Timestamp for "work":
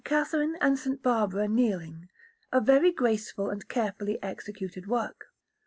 4.87-5.27